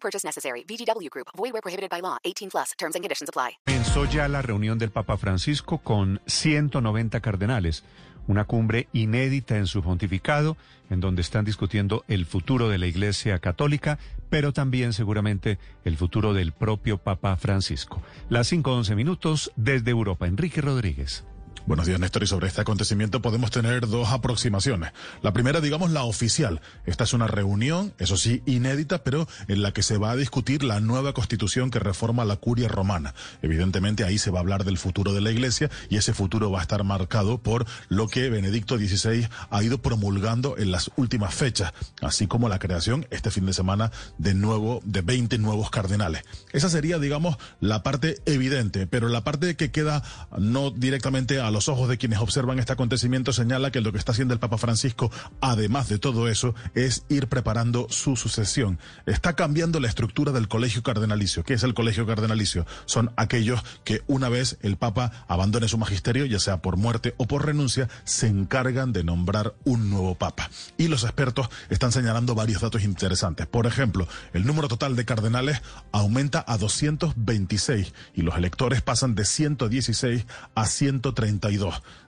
[0.00, 0.64] Purchase necessary.
[0.64, 1.28] VGW Group.
[1.36, 2.18] Void where prohibited by law.
[2.24, 2.72] 18 plus.
[2.78, 3.58] Terms and conditions apply.
[3.66, 7.84] Comenzó ya la reunión del Papa Francisco con 190 cardenales,
[8.26, 10.56] una cumbre inédita en su pontificado,
[10.90, 13.98] en donde están discutiendo el futuro de la Iglesia Católica,
[14.30, 18.02] pero también seguramente el futuro del propio Papa Francisco.
[18.28, 20.26] Las 5.11 minutos desde Europa.
[20.26, 21.24] Enrique Rodríguez.
[21.68, 22.22] Buenos días, Néstor.
[22.22, 24.92] Y sobre este acontecimiento podemos tener dos aproximaciones.
[25.20, 26.62] La primera, digamos, la oficial.
[26.86, 30.64] Esta es una reunión, eso sí, inédita, pero en la que se va a discutir
[30.64, 33.14] la nueva constitución que reforma la curia romana.
[33.42, 36.60] Evidentemente, ahí se va a hablar del futuro de la iglesia y ese futuro va
[36.60, 41.74] a estar marcado por lo que Benedicto XVI ha ido promulgando en las últimas fechas,
[42.00, 46.22] así como la creación este fin de semana de nuevo, de 20 nuevos cardenales.
[46.50, 50.02] Esa sería, digamos, la parte evidente, pero la parte que queda
[50.38, 54.12] no directamente a los ojos de quienes observan este acontecimiento señala que lo que está
[54.12, 58.78] haciendo el Papa Francisco, además de todo eso, es ir preparando su sucesión.
[59.06, 61.42] Está cambiando la estructura del colegio cardenalicio.
[61.42, 62.66] ¿Qué es el colegio cardenalicio?
[62.84, 67.26] Son aquellos que una vez el Papa abandone su magisterio, ya sea por muerte o
[67.26, 70.50] por renuncia, se encargan de nombrar un nuevo Papa.
[70.76, 73.46] Y los expertos están señalando varios datos interesantes.
[73.46, 75.62] Por ejemplo, el número total de cardenales
[75.92, 81.47] aumenta a 226 y los electores pasan de 116 a 130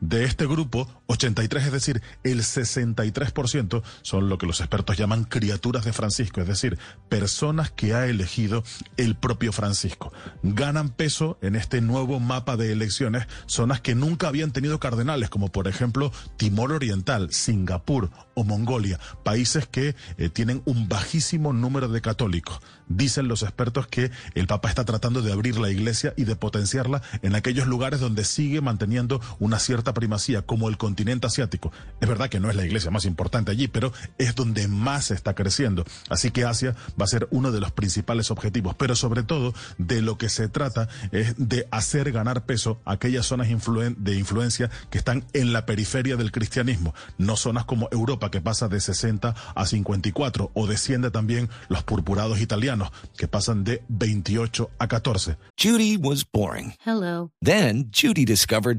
[0.00, 5.84] de este grupo, 83, es decir, el 63% son lo que los expertos llaman criaturas
[5.84, 6.78] de Francisco, es decir,
[7.08, 8.62] personas que ha elegido
[8.96, 10.12] el propio Francisco.
[10.42, 15.50] Ganan peso en este nuevo mapa de elecciones zonas que nunca habían tenido cardenales, como
[15.50, 22.00] por ejemplo Timor Oriental, Singapur o Mongolia, países que eh, tienen un bajísimo número de
[22.00, 22.60] católicos.
[22.88, 27.02] Dicen los expertos que el Papa está tratando de abrir la iglesia y de potenciarla
[27.22, 31.72] en aquellos lugares donde sigue manteniendo una cierta primacía, como el continente asiático.
[32.00, 35.34] Es verdad que no es la iglesia más importante allí, pero es donde más está
[35.34, 35.84] creciendo.
[36.08, 40.02] Así que Asia va a ser uno de los principales objetivos, pero sobre todo de
[40.02, 43.48] lo que se trata es de hacer ganar peso aquellas zonas
[43.96, 48.68] de influencia que están en la periferia del cristianismo, no zonas como Europa que pasa
[48.68, 54.88] de 60 a 54 o desciende también los purpurados italianos que pasan de 28 a
[54.88, 55.36] 14.
[55.56, 56.74] Judy was boring.
[56.84, 57.30] Hello.
[57.40, 58.78] Then Judy discovered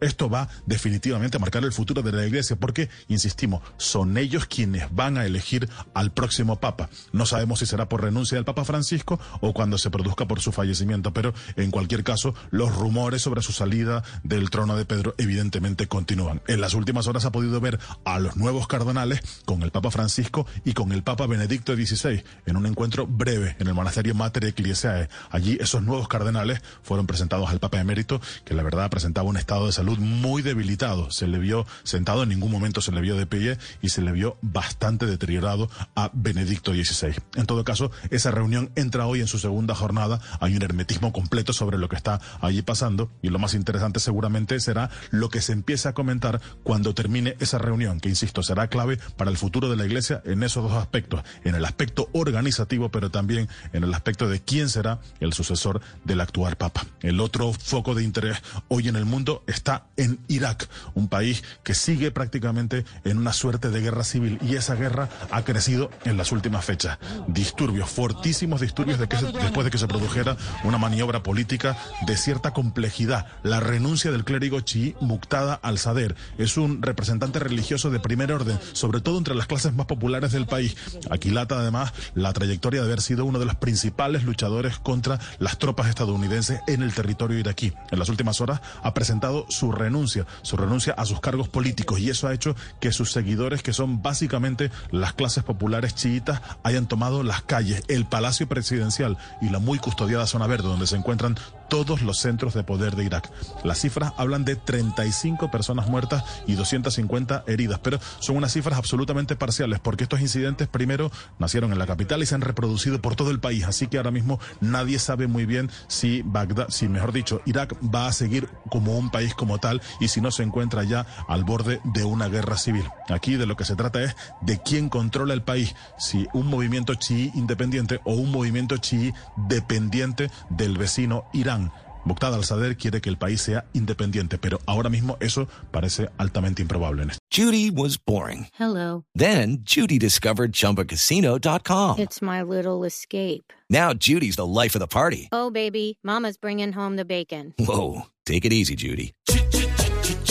[0.00, 4.94] Esto va definitivamente a marcar el futuro de la iglesia porque, insistimos, son ellos quienes
[4.94, 6.90] van a elegir al próximo papa.
[7.12, 10.52] No sabemos si será por renuncia del Papa Francisco o cuando se produzca por su
[10.52, 15.86] fallecimiento, pero en cualquier caso, los rumores sobre su salida del trono de Pedro evidentemente
[15.86, 16.42] continúan.
[16.48, 20.46] En las últimas horas ha podido ver a los nuevos cardenales con el Papa Francisco
[20.64, 25.08] y con el Papa Benedicto XVI en un encuentro breve en el monasterio Mater Ecclesiae.
[25.30, 29.66] Allí esos nuevos cardenales fueron presentados al Papa Emérito, que la verdad presentaba un estado
[29.66, 31.10] de salud muy debilitado.
[31.10, 34.12] Se le vio sentado, en ningún momento se le vio de pie y se le
[34.12, 37.14] vio bastante deteriorado a Benedicto XVI.
[37.34, 40.20] En todo caso, esa reunión entra hoy en su segunda jornada.
[40.40, 44.58] Hay un hermetismo completo sobre lo que está allí pasando y lo más interesante seguramente
[44.60, 48.98] será lo que se empiece a comentar cuando termine esa reunión, que insisto, será clave
[49.16, 53.10] para el futuro de la Iglesia en esos dos aspectos, en el aspecto organizativo, pero
[53.10, 56.86] también en el aspecto de quién será el sucesor del actual Papa.
[57.00, 61.74] El otro foco de interés hoy en el mundo está en Irak, un país que
[61.74, 66.32] sigue prácticamente en una suerte de guerra civil y esa guerra ha crecido en las
[66.32, 66.98] últimas fechas.
[67.26, 71.76] Disturbios, fortísimos disturbios después de que se produjera una maniobra política
[72.06, 73.26] de cierta complejidad.
[73.42, 79.00] La renuncia del clérigo chií Muqtada al-Sader es un representante religioso de primer orden, sobre
[79.00, 80.76] todo entre las clases más populares del país.
[81.10, 85.88] Aquilata además la trayectoria de haber sido uno de los principales luchadores contra las tropas
[85.88, 87.72] estadounidenses en el territorio iraquí.
[87.90, 92.00] En las últimas horas ha presentado su renuncia, su renuncia a sus cargos políticos.
[92.00, 96.86] Y eso ha hecho que sus seguidores, que son básicamente las clases populares chiitas, hayan
[96.86, 101.36] tomado las calles, el palacio presidencial y la muy custodiada zona verde donde se encuentran
[101.68, 103.30] todos los centros de poder de Irak.
[103.64, 109.36] Las cifras hablan de 35 personas muertas y 250 heridas, pero son unas cifras absolutamente
[109.36, 113.30] parciales porque estos incidentes primero nacieron en la capital y se han reproducido por todo
[113.30, 117.40] el país, así que ahora mismo nadie sabe muy bien si Bagdad, si mejor dicho,
[117.44, 121.06] Irak va a seguir como un país como tal y si no se encuentra ya
[121.28, 122.84] al borde de una guerra civil.
[123.08, 126.94] Aquí de lo que se trata es de quién controla el país, si un movimiento
[126.94, 131.24] chií independiente o un movimiento chií dependiente del vecino
[131.54, 131.70] Irán.
[132.04, 137.06] Muqtada al-Sadr quiere que el país sea independiente, pero ahora mismo eso parece altamente improbable.
[137.30, 138.46] Judy was boring.
[138.58, 139.04] Hello.
[139.14, 141.98] Then Judy discovered ChumbaCasino.com.
[141.98, 143.52] It's my little escape.
[143.70, 145.28] Now Judy's the life of the party.
[145.32, 147.54] Oh, baby, Mama's bringing home the bacon.
[147.58, 149.14] Whoa, take it easy, Judy.